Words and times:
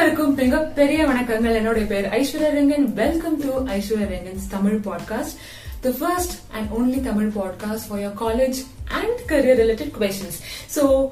அனைவருக்கும் 0.00 0.34
மிகப்பெரிய 0.34 1.06
வணக்கங்கள். 1.06 1.54
என்னுடைய 1.54 1.86
பேர் 1.86 2.06
Aishwarya 2.06 2.50
Rengan 2.58 2.92
welcome 2.92 3.40
to 3.40 3.48
Aishwarya 3.66 4.06
Rengan's 4.12 4.46
Tamil 4.48 4.80
podcast 4.84 5.34
the 5.80 5.90
first 5.90 6.32
and 6.50 6.68
only 6.70 7.00
Tamil 7.00 7.26
podcast 7.26 7.86
for 7.88 8.00
your 8.00 8.14
college 8.20 8.58
and 8.84 9.18
career 9.26 9.60
related 9.60 9.92
questions 10.00 10.38
so 10.76 11.10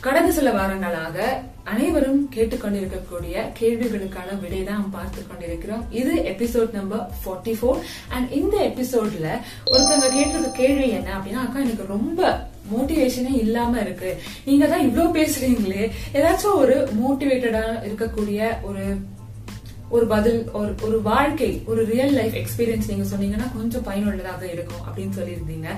கடந்த 0.00 0.32
சில 0.32 0.52
வாரங்களாக 0.52 1.26
அனைவரும் 1.64 2.28
கேட்டுக்கொண்டிருக்கக்கூடிய 2.34 3.52
கேள்விகளுக்கான 3.60 4.40
விடை 4.40 4.64
தான் 4.64 4.90
பார்த்து 4.90 5.26
கொண்டிருக்கிறோம். 5.26 5.86
இது 5.90 6.12
எபிசோட் 6.12 6.72
நம்பர் 6.72 7.10
44 7.24 7.58
ஃபோர் 7.60 7.78
அண்ட் 8.08 8.32
இந்த 8.32 8.72
எபிசோட்ல 8.74 9.40
ஒருத்தவங்க 9.66 10.10
கேட்டிருக்க 10.16 10.52
கேள்வி 10.52 10.88
என்ன 10.88 11.18
அப்படின்னா 11.18 11.40
அக்கா 11.40 11.60
எனக்கு 11.60 11.86
ரொம்ப 11.86 12.48
மோட்டிவேஷனே 12.76 13.34
இல்லாம 13.34 13.80
இருக்கு. 13.80 14.20
நீங்க 14.44 14.66
தான் 14.66 14.80
இவ்வளவு 14.80 15.18
பேசுறீங்களே. 15.18 15.90
ஏதாச்சும் 16.12 16.54
ஒரு 16.54 16.88
மோட்டிவேட்டடா 17.02 17.64
இருக்கக்கூடிய 17.88 18.40
ஒரு 18.62 18.84
ஒரு 19.96 20.06
பதில் 20.12 20.38
ஒரு 20.58 20.72
ஒரு 20.86 20.98
வாழ்க்கை 21.08 21.48
ஒரு 21.70 21.80
ரியல் 21.92 22.14
லைஃப் 22.18 22.36
எக்ஸ்பீரியன்ஸ் 22.40 22.88
நீங்க 22.90 23.04
சொன்னீங்கன்னா 23.12 23.48
கொஞ்சம் 23.56 23.84
பயனுள்ளதாக 23.88 24.44
இருக்கும் 24.54 24.82
அப்படின்னு 24.86 25.16
சொல்லியிருந்தீங்க. 25.18 25.68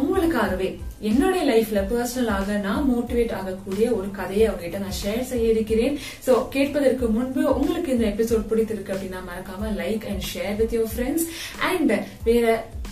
உங்களுக்காகவே 0.00 0.68
என்னுடைய 1.10 1.42
லைஃப்ல 1.50 1.82
பர்சனலாக 1.92 2.58
நான் 2.66 2.88
மோட்டிவேட் 2.90 3.36
ஆகக்கூடிய 3.40 3.86
ஒரு 3.98 4.08
கதையை 4.18 4.44
அவங்ககிட்ட 4.48 4.80
நான் 4.86 4.98
ஷேர் 5.02 5.30
செய்ய 5.32 5.54
இருக்கிறேன். 5.54 5.94
ஸோ 6.26 6.34
கேட்பதற்கு 6.56 7.08
முன்பு 7.16 7.42
உங்களுக்கு 7.60 7.94
இந்த 7.96 8.06
எபிசோட் 8.14 8.50
பிடித்திருக்கு 8.50 8.94
அப்படின்னா 8.96 9.22
மறக்காம 9.30 9.72
like 9.82 10.06
and 10.12 10.26
share 10.32 10.56
with 10.60 10.76
your 10.78 10.92
friends 10.94 11.26
and 11.70 11.92
வேற 12.28 12.46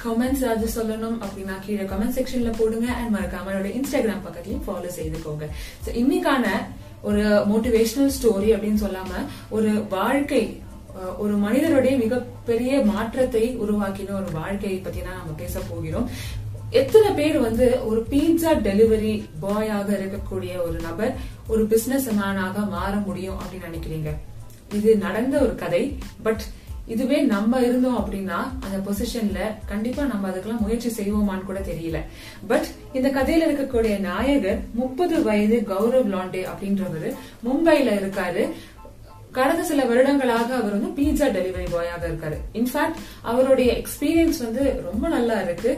கமெண்ட்ஸ் 0.07 0.45
அது 0.55 0.67
சொல்லணும் 0.79 1.19
அப்படின்னா 1.25 1.57
கீழே 1.67 1.87
கமெண்ட் 1.93 2.17
செக்ஷன்ல 2.19 2.53
போடுங்க. 2.61 2.89
அண்ட் 2.99 3.13
மறக்காம 3.17 3.51
என்னோட 3.55 3.71
இன்ஸ்டாகிராம் 3.81 4.25
பக்கத்தையும் 4.29 4.65
ஃபாலோ 4.67 4.93
செய்துக்கோங்க. 4.99 5.47
ஸோ 5.87 5.91
இன்னைக்கான 6.03 6.47
ஒரு 7.09 7.25
மோட்டிவேஷனல் 7.51 8.15
ஸ்டோரி 8.15 8.49
அப்படின்னு 8.55 8.81
சொல்லாம 8.85 9.21
ஒரு 9.57 9.71
வாழ்க்கை 9.99 10.41
ஒரு 11.23 11.35
மனிதனுடைய 11.45 11.95
மிகப்பெரிய 12.05 12.73
மாற்றத்தை 12.91 13.45
உருவாக்கின 13.65 14.15
ஒரு 14.21 14.31
வாழ்க்கையை 14.41 14.79
பத்தி 14.79 15.01
தான் 15.03 15.19
நம்ம 15.21 15.35
பேச 15.43 15.61
போகிறோம். 15.71 16.07
எத்தனை 16.81 17.11
பேர் 17.19 17.37
வந்து 17.47 17.67
ஒரு 17.91 18.01
பீட்சா 18.11 18.51
டெலிவரி 18.69 19.13
பாயாக 19.45 19.89
இருக்கக்கூடிய 19.99 20.55
ஒரு 20.67 20.79
நபர் 20.87 21.13
ஒரு 21.53 21.63
பிசினஸ் 21.73 22.09
மேனாக 22.21 22.67
மாற 22.77 22.93
முடியும் 23.09 23.39
அப்படின்னு 23.41 23.69
நினைக்கிறீங்க? 23.71 24.13
இது 24.79 24.91
நடந்த 25.07 25.35
ஒரு 25.45 25.55
கதை 25.65 25.83
பட் 26.27 26.45
இதுவே 26.95 27.19
நம்ம 27.33 27.61
இருந்தோம் 27.67 27.99
அப்படின்னா 28.01 28.37
அந்த 28.65 28.77
பொசிஷன்ல 28.87 29.41
கண்டிப்பா 29.71 30.03
நம்ம 30.13 30.29
அதுக்கெல்லாம் 30.29 30.65
முயற்சி 30.67 30.91
செய்வோமான்னு 30.99 31.49
கூட 31.49 31.61
தெரியல. 31.71 31.99
பட் 32.51 32.69
இந்த 32.99 33.09
கதையில 33.17 33.49
இருக்கக்கூடிய 33.49 33.95
நாயகர் 34.07 34.61
முப்பது 34.81 35.17
வயது 35.29 35.59
கௌரவ் 35.73 36.13
லாண்டே 36.15 36.43
அப்படின்றவரு 36.53 37.11
மும்பைல 37.47 37.89
இருக்காரு. 38.01 38.45
கடந்த 39.37 39.63
சில 39.69 39.81
வருடங்களாக 39.89 40.51
அவர் 40.59 40.75
வந்து 40.77 40.91
பீட்சா 40.99 41.27
டெலிவரி 41.37 41.67
பாயாக 41.73 42.03
இருக்காரு. 42.11 42.37
இன்ஃபேக்ட் 42.59 43.01
அவருடைய 43.31 43.71
எக்ஸ்பீரியன்ஸ் 43.81 44.39
வந்து 44.45 44.63
ரொம்ப 44.87 45.05
நல்லா 45.15 45.37
இருக்கு. 45.47 45.71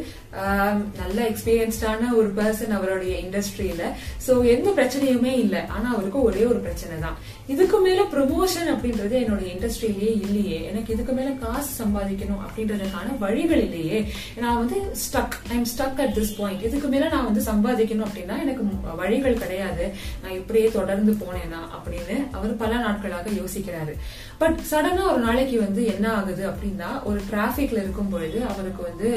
நல்ல 1.01 1.19
எக்ஸ்பீரியன்ஸ்டான 1.31 2.11
ஒரு 2.19 2.29
பர்சன் 2.39 2.75
அவருடைய 2.77 3.13
இண்டஸ்ட்ரியில 3.25 3.83
சோ 4.27 4.33
எந்த 4.55 4.69
பிரச்சனையுமே 4.79 5.33
இல்லை. 5.45 5.63
ஆனா 5.77 5.87
அவருக்கு 5.95 6.21
ஒரே 6.29 6.43
ஒரு 6.51 6.61
பிரச்சனை 6.67 6.97
தான். 7.07 7.17
இதுக்கு 7.55 7.79
மேல 7.87 8.01
ப்ரொமோஷன் 8.13 8.69
அப்படின்றது 8.75 9.15
என்னோட 9.23 9.43
இண்டஸ்ட்ரியிலேயே 9.53 10.13
இல்லையே. 10.27 10.59
எனக்கு 10.71 10.95
இதுக்கு 10.97 11.15
மேல 11.19 11.31
காசு 11.45 11.73
சம்பாதிக்கணும் 11.81 12.43
அப்படின்றதுக்கான 12.47 13.17
வழிகள் 13.25 13.63
இல்லையே 13.67 13.99
நான் 14.43 14.61
வந்து 14.63 14.79
stuck 15.05 15.37
I'm 15.57 15.69
stuck 15.73 16.01
at 16.05 16.15
this 16.19 16.35
point 16.39 16.67
இதுக்கு 16.71 16.91
மேல 16.95 17.11
நான் 17.17 17.29
வந்து 17.31 17.45
சம்பாதிக்கணும் 17.51 18.07
அப்படின்னா 18.09 18.37
எனக்கு 18.45 18.95
வழிகள் 19.03 19.43
கிடையாது. 19.43 19.85
நான் 20.23 20.39
இப்படியே 20.41 20.69
தொடர்ந்து 20.79 21.15
போனேன்னா 21.25 21.63
அப்படின்னு 21.79 22.19
அவர் 22.39 22.61
பல 22.65 22.73
நாட்களாக 22.87 23.29
யோசிக்கிறாரு. 23.41 23.95
பட் 24.39 24.59
சடனா 24.71 25.05
ஒரு 25.13 25.21
நாளைக்கு 25.21 25.61
வந்து 25.61 25.85
என்ன 25.87 26.07
ஆகுது 26.13 26.45
அப்படின்னா 26.49 26.91
ஒரு 27.05 27.21
டிராபிக்ல 27.31 27.83
இருக்கும் 27.83 28.11
பொழுது 28.11 28.41
அவருக்கு 28.51 28.83
வந்து 28.83 29.11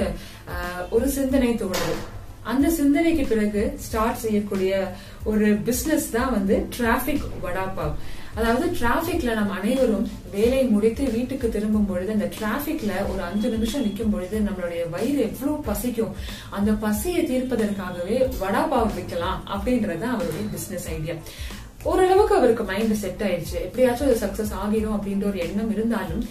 ஆஹ், 0.53 0.83
ஒரு 0.89 1.07
சிந்தனை 1.11 1.51
தோணுது. 1.55 1.95
அந்த 2.45 2.67
சிந்தனைக்கு 2.71 3.23
பிறகு 3.27 3.61
ஸ்டார்ட் 3.79 4.21
செய்யக்கூடிய 4.21 4.71
ஒரு 5.23 5.45
பிசினஸ் 5.65 6.09
தான் 6.11 6.31
வந்து 6.31 6.55
டிராபிக் 6.75 7.23
வடாபாவ். 7.43 7.93
அதாவது 8.35 8.65
டிராபிக்ல 8.71 9.31
நம்ம 9.35 9.53
அனைவரும் 9.53 10.05
வேலை 10.31 10.61
முடித்து 10.65 11.03
வீட்டுக்கு 11.11 11.47
திரும்பும் 11.49 11.85
பொழுது 11.85 12.11
அந்த 12.11 12.27
டிராபிக்ல 12.35 12.91
ஒரு 13.09 13.21
அஞ்சு 13.21 13.47
நிமிஷம் 13.49 13.85
நிக்கும் 13.85 14.13
பொழுது 14.13 14.37
நம்மளுடைய 14.39 14.83
வயிறு 14.89 15.21
எவ்வளவு 15.21 15.57
பசிக்கும் 15.63 16.15
அந்த 16.51 16.71
பசியை 16.83 17.21
தீர்ப்பதற்காகவே 17.23 18.17
வடாபாவ் 18.41 18.95
விற்கலாம் 18.95 19.41
அப்படின்றது 19.53 20.05
அவருடைய 20.11 20.45
பிசினஸ் 20.51 20.87
ஐடியா 20.89 21.15
ஓரளவுக்கு 21.83 22.35
அவருக்கு 22.35 22.63
மைண்ட் 22.63 22.95
செட் 23.03 23.23
ஆயிடுச்சு. 23.27 23.57
எப்படியாச்சும் 23.67 24.07
அது 24.07 24.21
சக்சஸ் 24.25 24.55
ஆகிடும் 24.63 24.95
அப்படின்ற 24.97 25.27
ஒரு 25.31 25.39
எண்ணம் 25.47 25.71
இருந்தாலும் 25.71 26.23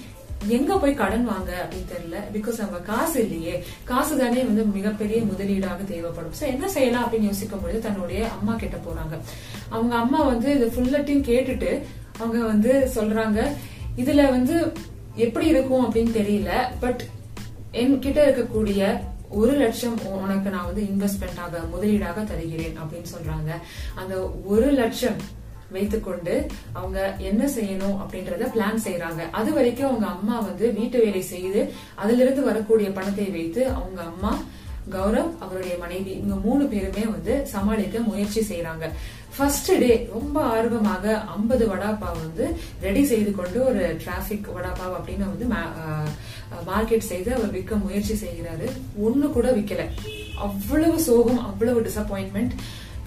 எங்க 0.56 0.76
போய் 0.82 0.94
கடன் 1.00 1.24
வாங்க 1.24 1.50
அப்படின்னு 1.62 1.90
தெரியல. 1.92 2.16
பிகாஸ் 2.36 2.60
அவங்க 2.62 2.78
காசு 2.92 3.18
இல்லையே. 3.24 3.64
காசு 3.90 4.14
தானே 4.18 4.40
வந்து 4.48 4.62
மிகப்பெரிய 4.76 5.18
முதலீடாக 5.22 5.84
தேவைப்படும். 5.90 6.36
சோ 6.40 6.44
என்ன 6.54 6.68
செய்யலாம் 6.68 7.04
அப்படின்னு 7.04 7.30
யோசிக்கும் 7.30 7.62
பொழுது 7.62 7.80
தன்னுடைய 7.80 8.22
அம்மா 8.28 8.54
கிட்ட 8.62 8.78
போறாங்க. 8.86 9.16
அவங்க 9.68 9.94
அம்மா 10.04 10.22
வந்து 10.22 10.48
இது 10.56 10.66
ஃபுல்லட்டையும் 10.76 11.28
கேட்டுட்டு 11.30 11.70
அவங்க 12.18 12.38
வந்து 12.46 12.72
சொல்றாங்க 12.94 13.40
இதுல 13.96 14.22
வந்து 14.30 14.56
எப்படி 15.26 15.46
இருக்கும் 15.46 15.84
அப்படின்னு 15.86 16.12
தெரியல. 16.20 16.50
பட் 16.80 17.02
என்கிட்ட 17.82 18.20
இருக்கக்கூடிய 18.28 18.82
ஒரு 19.40 19.52
லட்சம் 19.52 19.98
உனக்கு 20.22 20.50
நான் 20.54 20.68
வந்து 20.70 20.82
இன்வெஸ்ட்மெண்ட் 20.82 21.40
ஆக 21.44 21.60
முதலீடாக 21.74 22.24
தருகிறேன் 22.30 22.76
அப்படின்னு 22.82 23.12
சொல்றாங்க. 23.14 23.50
அந்த 23.94 24.14
ஒரு 24.54 24.70
லட்சம் 24.80 25.20
வைத்துக்கொண்டு 25.74 26.34
அவங்க 26.78 26.98
என்ன 27.30 27.42
செய்யணும் 27.56 27.98
அப்படின்றத 28.02 28.48
பிளான் 28.56 28.84
செய்யறாங்க 28.86 29.22
அது 29.40 29.52
வரைக்கும் 29.58 29.90
அவங்க 29.90 30.08
அம்மா 30.16 30.38
வந்து 30.48 30.68
வீட்டு 30.80 30.98
வேலை 31.04 31.22
செய்து 31.34 31.62
அதுல 32.02 32.22
இருந்து 32.24 32.48
வரக்கூடிய 32.50 32.90
பணத்தை 32.98 33.28
வைத்து 33.38 33.62
அவங்க 33.76 34.02
அம்மா 34.12 34.32
கௌரவ் 34.94 35.32
அவருடைய 35.44 35.74
மனைவி 35.82 36.12
இவங்க 36.18 36.36
மூணு 36.46 36.64
பேருமே 36.70 37.04
வந்து 37.16 37.34
சமாளிக்க 37.50 37.98
முயற்சி 38.08 38.40
செய்யறாங்க 38.48 38.86
ஃபர்ஸ்ட் 39.34 39.70
டே 39.82 39.90
ரொம்ப 40.14 40.36
ஆர்வமாக 40.54 41.04
50 41.34 41.66
வடாபாவ் 41.70 42.18
வந்து 42.24 42.46
ரெடி 42.86 43.02
செய்து 43.10 43.30
கொண்டு 43.38 43.58
ஒரு 43.68 43.82
டிராபிக் 44.02 44.48
வடாபாவ் 44.56 44.96
அப்படின்னு 44.98 45.30
வந்து 45.30 45.46
மார்க்கெட் 46.70 47.10
செய்து 47.10 47.30
அவர் 47.36 47.54
விற்க 47.56 47.76
முயற்சி 47.84 48.14
செய்கிறாரு. 48.24 48.66
ஒண்ணு 49.06 49.28
கூட 49.36 49.48
விற்கல 49.58 49.84
அவ்வளவு 50.46 50.98
சோகம் 51.08 51.40
அவ்வளவு 51.48 51.86
டிசப்பாயின்மெண்ட் 51.88 52.54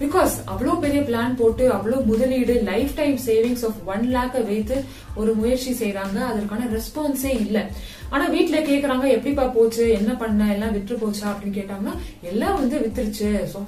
பிகாஸ் 0.00 0.30
அவ்வளவு 0.44 0.78
பெரிய 0.78 1.00
பிளான் 1.00 1.36
போட்டு 1.36 1.72
அவ்வளவு 1.72 2.02
முதலீடு 2.02 2.60
life 2.62 2.90
time 2.94 3.18
savings 3.26 3.64
of 3.64 3.74
one 3.84 4.10
லேக்கை 4.10 4.42
வைத்து 4.42 4.84
ஒரு 5.14 5.34
முயற்சி 5.34 5.72
செய்யறாங்க 5.72 6.18
அதற்கான 6.18 6.64
ரெஸ்பான்ஸே 6.64 7.24
இல்ல. 7.24 7.70
ஆனா 8.08 8.30
வீட்டுல 8.30 8.64
கேக்குறாங்க 8.64 9.08
எப்படிப்பா 9.08 9.44
போச்சு? 9.44 9.90
என்ன 9.90 10.12
பண்ண? 10.12 10.52
எல்லாம் 10.52 10.72
விற்று 10.72 10.96
போச்சா? 10.96 11.26
அப்படின்னு 11.26 11.52
கேட்டாங்கன்னா 11.52 11.92
எல்லாம் 12.20 12.54
வந்து 12.54 12.78
வித்துருச்சு. 12.78 13.44
So, 13.44 13.62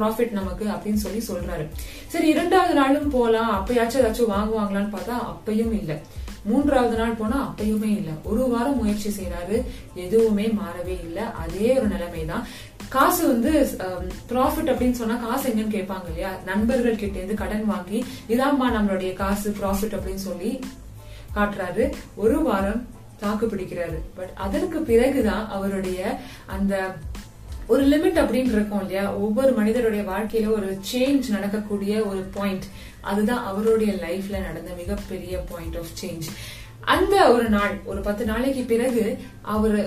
ப்ராஃபிட் 0.00 0.30
நமக்கு 0.30 0.66
அப்படின்னு 0.66 0.94
சொல்லி 0.94 1.18
சொல்றாரு. 1.18 1.68
சரி 2.06 2.28
இரண்டாவது 2.28 2.74
நாளும் 2.74 3.10
போலாம். 3.10 3.66
அப்பயாச்சும் 3.66 4.04
ஏதாச்சும் 4.04 4.30
வாங்குவாங்களான்னு 4.30 4.90
பார்த்தா 4.92 5.36
அப்பயும் 5.36 5.72
இல்ல. 5.72 6.00
மூன்றாவது 6.44 6.96
நாள் 6.96 7.12
போனா 7.12 7.54
அப்பயுமே 7.54 7.84
இல்ல. 7.84 8.10
ஒரு 8.24 8.48
வாரம் 8.48 8.76
முயற்சி 8.76 9.10
செய்யறாரு 9.10 9.62
எதுவுமே 9.94 10.46
மாறவே 10.46 11.00
இல்ல. 11.04 11.20
அதே 11.20 11.78
ஒரு 11.78 11.88
நிலைமைதான். 11.88 12.46
காசு 12.94 13.22
வந்து 13.26 13.52
um, 13.86 14.04
ப்ராஃபிட் 14.30 14.70
அப்படின்னு 14.72 14.98
சொன்னா 14.98 15.16
காசு 15.24 15.44
எங்கன்னு 15.50 15.76
கேட்பாங்க 15.76 16.08
இல்லையா? 16.10 16.30
நண்பர்கள் 16.44 17.00
கிட்ட 17.02 17.16
இருந்து 17.18 17.40
கடன் 17.42 17.64
வாங்கி 17.64 17.98
இதாம்மா 18.34 18.66
நம்மளுடைய 18.76 19.12
காசு 19.22 19.48
ப்ராஃபிட் 19.58 19.96
அப்படின்னு 19.96 20.22
சொல்லி 20.28 20.50
காட்டுறாரு. 21.36 21.84
ஒரு 22.14 22.36
வாரம் 22.42 22.82
தாக்கு 23.22 23.46
பிடிக்கிறாரு. 23.46 23.98
பட் 24.18 24.32
அதற்கு 24.46 24.80
பிறகுதான் 24.90 25.44
அவருடைய 25.56 26.00
அந்த 26.56 26.74
ஒரு 27.66 27.82
லிமிட் 27.92 28.20
அப்படின்னு 28.22 28.54
இருக்கும் 28.56 28.82
இல்லையா? 28.84 29.04
ஒவ்வொரு 29.24 29.52
மனிதருடைய 29.52 30.04
வாழ்க்கையில 30.12 30.52
ஒரு 30.58 30.70
சேஞ்ச் 30.92 31.28
நடக்கக்கூடிய 31.36 31.94
ஒரு 32.10 32.22
பாயிண்ட் 32.36 32.66
அதுதான் 33.12 33.44
அவருடைய 33.50 33.92
லைஃப்ல 34.06 34.36
நடந்த 34.48 34.70
மிகப்பெரிய 34.82 35.36
பாயிண்ட் 35.52 35.78
ஆஃப் 35.82 35.94
சேஞ்ச் 36.02 36.28
அந்த 36.94 37.16
ஒரு 37.32 37.46
நாள் 37.48 37.74
ஒரு 37.84 38.00
பத்து 38.00 38.24
நாளைக்கு 38.24 38.62
பிறகு 38.72 39.04
அவரு 39.54 39.82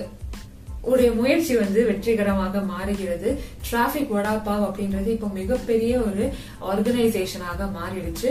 உடைய 0.90 1.08
முயற்சி 1.20 1.52
வந்து 1.62 1.80
வெற்றிகரமாக 1.90 2.60
மாறுகிறது. 2.72 3.28
டிராபிக் 3.68 4.12
வடாபாவ் 4.16 4.66
அப்படின்றது 4.68 5.08
இப்போ 5.16 5.28
மிகப்பெரிய 5.40 5.92
ஒரு 6.08 6.24
ஆர்கனைசேஷனாக 6.72 7.68
மாறிடுச்சு. 7.78 8.28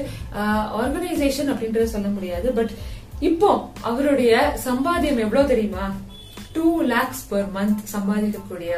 ஆர்கனைசேஷன் 0.81 1.51
அப்படின்றது 1.53 1.87
சொல்ல 1.95 2.09
முடியாது 2.17 2.49
பட் 2.59 2.73
இப்போ 3.29 3.49
அவருடைய 3.91 4.31
சம்பாத்தியம் 4.67 5.23
எவ்வளவு 5.25 5.51
தெரியுமா? 5.53 5.85
டூ 6.53 6.81
லேக்ஸ் 6.81 7.23
பெர் 7.31 7.47
மந்த் 7.55 7.81
சம்பாதிக்கக்கூடிய 7.93 8.69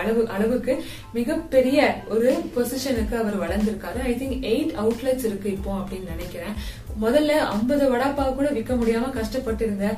அளவு 0.00 0.28
அளவுக்கு 0.28 0.84
மிகப்பெரிய 1.12 1.78
ஒரு 2.08 2.30
பொசிஷனுக்கு 2.56 3.14
அவர் 3.20 3.42
வளர்ந்திருக்காரு. 3.44 4.00
ஐ 4.10 4.12
திங்க் 4.20 4.44
எயிட் 4.52 4.74
அவுட்லெட்ஸ் 4.82 5.26
இருக்கு 5.30 5.50
இப்போ 5.52 5.72
அப்படின்னு 5.78 6.12
நினைக்கிறேன். 6.14 6.54
முதல்ல 7.02 7.32
50 7.54 7.88
வடாப்பாவு 7.90 8.32
கூட 8.34 8.48
விற்க 8.50 8.74
முடியாம 8.74 9.10
கஷ்டப்பட்டு 9.10 9.64
இருந்த 9.64 9.88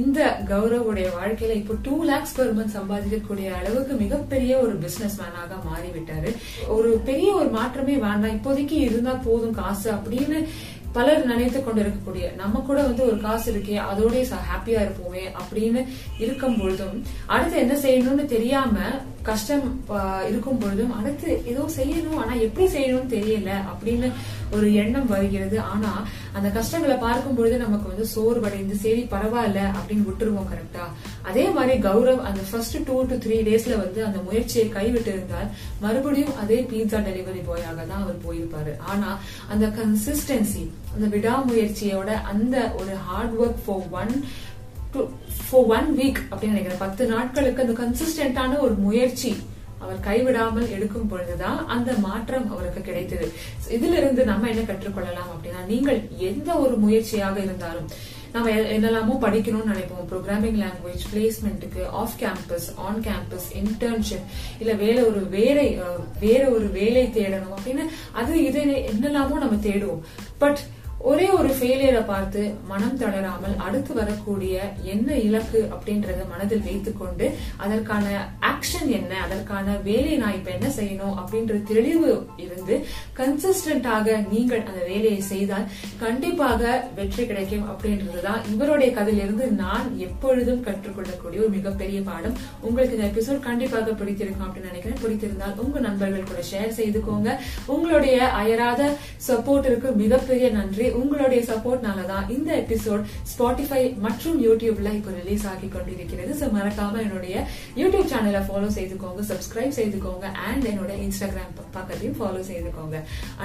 இந்த 0.00 0.20
கௌரவுடைய 0.48 1.06
வாழ்க்கையில 1.18 1.54
இப்போ 1.60 1.74
டூ 1.82 1.94
லேக்ஸ் 2.10 2.34
பெர் 2.40 2.56
மந்த் 2.58 2.76
சம்பாதிக்கக்கூடிய 2.78 3.48
அளவுக்கு 3.60 3.94
மிகப்பெரிய 3.94 4.58
ஒரு 4.58 4.74
பிசினஸ் 4.84 5.16
மேனாக 5.20 5.60
மாறிவிட்டாரு. 5.68 6.32
ஒரு 6.76 6.90
பெரிய 7.08 7.32
ஒரு 7.32 7.48
மாற்றமே 7.48 7.96
வேண்டாம். 8.06 8.36
இப்போதைக்கு 8.38 8.78
இருந்தா 8.88 9.12
போதும் 9.28 9.58
காசு 9.60 9.90
அப்படின்னு 9.92 10.40
பலர் 10.92 11.26
நினைத்து 11.26 11.62
கொண்டு 11.62 11.82
இருக்கக்கூடிய 11.82 12.34
நம்ம 12.34 12.60
கூட 12.60 12.82
வந்து 12.82 13.06
ஒரு 13.06 13.18
காசு 13.20 13.52
இருக்கே 13.52 13.76
அதோடய 13.90 14.24
ஹாப்பியா 14.50 14.80
இருப்போமே 14.80 15.24
அப்படின்னு 15.40 15.80
இருக்கும் 16.18 16.58
பொழுதும் 16.60 16.96
அடுத்து 17.26 17.58
என்ன 17.58 17.74
செய்யணும்னு 17.74 18.24
தெரியாம 18.24 18.76
கஷ்டம் 19.28 19.66
இருக்கும் 20.30 20.60
பொழுதும் 20.62 20.94
அடுத்து 20.98 21.28
ஏதோ 21.52 21.62
செய்யணும் 21.76 22.20
ஆனா 22.22 22.32
எப்படி 22.46 22.66
செய்யணும்னு 22.76 23.14
தெரியல 23.16 23.50
அப்படின்னு 23.72 24.08
ஒரு 24.56 24.68
எண்ணம் 24.82 25.10
வருகிறது. 25.12 25.56
ஆனா 25.72 25.90
அந்த 26.36 26.48
கஷ்டங்களை 26.56 26.96
பார்க்கும் 27.04 27.36
பொழுது 27.38 27.56
நமக்கு 27.64 27.90
வந்து 27.92 28.06
சோர்வடைந்து 28.14 28.76
சரி 28.84 29.02
பரவாயில்ல 29.14 29.60
அப்படின்னு 29.78 30.06
விட்டுருவோம் 30.08 30.50
கரெக்டா 30.52 30.84
அதே 31.28 31.44
மாதிரி 31.56 31.74
கௌரவ் 31.86 32.26
அந்த 32.30 32.42
ஃபர்ஸ்ட் 32.50 32.78
டூ 32.88 32.96
டு 33.10 33.18
த்ரீ 33.24 33.38
டேஸ்ல 33.48 33.76
வந்து 33.84 34.00
அந்த 34.08 34.18
முயற்சியை 34.28 34.66
கைவிட்டு 34.76 35.12
இருந்தால் 35.14 35.48
மறுபடியும் 35.84 36.36
அதே 36.44 36.60
பீட்சா 36.72 37.00
டெலிவரி 37.08 37.42
பாயாக 37.48 37.80
தான் 37.90 38.02
அவர் 38.04 38.24
போயிருப்பாரு. 38.26 38.74
ஆனா 38.92 39.10
அந்த 39.54 39.66
கன்சிஸ்டன்சி 39.80 40.64
அந்த 40.94 41.06
விடாமுயற்சியோட 41.16 42.10
அந்த 42.30 42.56
ஒரு 42.80 42.94
hard 43.08 43.36
work 43.42 43.60
for 43.66 43.88
one 44.02 44.14
for 45.50 45.64
one 45.64 45.98
week 45.98 46.34
அப்படின்னு 46.34 46.46
நினைக்கிறேன். 46.46 46.78
பத்து 46.78 47.06
நாட்களுக்கு 47.06 47.62
அந்த 47.62 47.82
கன்சிஸ்டன்டான 47.82 48.58
ஒரு 48.58 48.74
முயற்சி 48.74 49.36
அவர் 49.78 49.98
கைவிடாமல் 49.98 50.70
எடுக்கும் 50.70 51.08
பொழுதுதான் 51.08 51.66
அந்த 51.66 51.92
மாற்றம் 51.92 52.50
அவருக்கு 52.50 52.80
கிடைத்தது. 52.80 53.32
இதுல 53.68 53.92
இருந்து 53.92 54.24
நம்ம 54.24 54.48
என்ன 54.48 54.60
கற்றுக்கொள்ளலாம் 54.60 55.30
அப்படின்னா 55.34 55.66
நீங்கள் 55.66 56.08
எந்த 56.18 56.54
ஒரு 56.54 56.76
முயற்சியாக 56.76 57.40
இருந்தாலும் 57.40 57.88
நம்ம 58.32 58.50
எ- 58.50 58.78
என்னெல்லாமோ 58.78 59.18
படிக்கணும்னு 59.20 59.74
நினைப்போம். 59.74 60.10
Programming 60.10 60.64
language 60.64 61.14
பிளேஸ்மெண்ட்டுக்கு 61.14 61.86
off 61.90 62.10
campus 62.18 62.74
on 62.76 63.02
campus 63.02 63.56
internship 63.56 64.24
இல்ல 64.58 64.72
வேற 64.72 65.04
ஒரு 65.04 65.28
வேலை 65.28 65.80
வேற 66.20 66.48
ஒரு 66.48 66.68
வேலை 66.68 67.06
தேடணும் 67.06 67.54
அப்படின்னு 67.64 67.86
அது 68.12 68.44
இது 68.44 68.62
என்னெல்லாமோ 68.62 69.38
நம்ம 69.38 69.56
தேடுவோம். 69.62 70.00
பட் 70.38 70.58
ஒரே 71.08 71.26
ஒரு 71.30 71.48
ஃபெயிலியரை 71.48 72.00
பார்த்து 72.06 72.40
மனம் 72.70 72.96
தளராமல் 72.96 73.54
அடுத்து 73.66 73.92
வரக்கூடிய 73.94 74.54
என்ன 74.84 75.16
இலக்கு 75.26 75.60
அப்படின்றத 75.74 76.20
மனதில் 76.32 76.64
வைத்துக்கொண்டு 76.66 77.26
அதற்கான 77.56 78.04
ஆக்ஷன் 78.50 78.90
என்ன 78.98 79.12
அதற்கான 79.26 79.76
வேலையை 79.86 80.16
நான் 80.16 80.36
இப்ப 80.38 80.50
என்ன 80.50 80.68
செய்யணும் 80.78 81.14
அப்படின்ற 81.20 81.54
தெளிவு 81.70 82.10
இருந்து 82.36 82.74
கன்சிஸ்டன்டாக 83.18 84.16
நீங்கள் 84.32 84.64
அந்த 84.64 84.82
வேலையை 84.90 85.20
செய்தால் 85.20 85.66
கண்டிப்பாக 86.04 86.90
வெற்றி 86.94 87.26
கிடைக்கும் 87.26 87.66
அப்படின்றதுதான் 87.70 88.44
இவருடைய 88.52 88.90
கதையிலிருந்து 88.92 89.46
நான் 89.62 89.98
எப்பொழுதும் 89.98 90.62
கற்றுக்கொள்ளக்கூடிய 90.68 91.40
ஒரு 91.46 91.48
மிகப்பெரிய 91.48 92.00
பாடம். 92.10 92.36
உங்களுக்கு 92.60 92.96
இந்த 92.98 93.08
எபிசோட் 93.10 93.46
கண்டிப்பாக 93.48 93.96
பிடித்திருக்கும் 94.02 94.46
அப்படின்னு 94.46 94.72
நினைக்கிறேன். 94.72 95.00
பிடித்திருந்தால் 95.04 95.56
உங்க 95.56 95.80
நண்பர்கள் 95.88 96.30
கூட 96.30 96.44
ஷேர் 96.52 96.78
செய்துக்கோங்க. 96.80 97.38
உங்களுடைய 97.66 98.28
அயராத 98.42 98.92
சப்போர்ட்டிற்கு 99.28 99.94
மிகப்பெரிய 100.04 100.48
நன்றி. 100.50 100.88
உங்களுடைய 101.00 101.40
சப்போர்ட்னால 101.50 102.04
தான் 102.12 102.28
இந்த 102.36 102.50
எபிசோட் 102.62 103.02
ஸ்பாட்டிஃபை 103.32 103.82
மற்றும் 104.06 104.38
யூடியூப்ல 104.46 104.88
இப்போ 104.98 105.12
ரிலீஸ் 105.20 105.46
ஆகி 105.52 105.68
கொண்டிருக்கிறது. 105.76 106.32
ஸோ 106.40 106.48
மறக்காம 106.56 107.02
என்னுடைய 107.06 107.34
யூடியூப் 107.80 108.10
சேனலை 108.12 108.42
ஃபாலோ 108.48 108.70
செய்துக்கோங்க 108.78 109.24
சப்ஸ்கிரைப் 109.32 109.76
செய்துக்கோங்க 109.80 110.26
அண்ட் 110.48 110.66
என்னோட 110.72 110.92
இன்ஸ்டாகிராம் 111.06 111.52
பக்கத்தையும் 111.76 112.18
follow 112.20 112.42
செய்துக்கோங்க. 112.50 112.96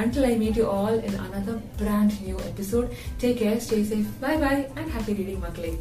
Until 0.01 0.29
I 0.31 0.35
meet 0.43 0.59
you 0.61 0.67
all 0.79 0.99
in 1.09 1.19
another 1.27 1.61
brand 1.81 2.17
new 2.27 2.37
episode 2.51 2.89
take 3.23 3.37
care 3.43 3.61
stay 3.67 3.79
safe 3.91 4.09
bye 4.25 4.35
bye 4.45 4.55
and 4.79 4.91
happy 4.95 5.15
reading 5.19 5.43
மக்களே. 5.47 5.73